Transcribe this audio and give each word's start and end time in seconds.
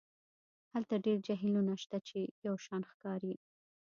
هلته 0.73 0.95
ډیر 1.05 1.17
جهیلونه 1.27 1.73
شته 1.83 1.97
چې 2.07 2.19
یو 2.47 2.55
شان 2.65 2.81
ښکاري 2.91 3.33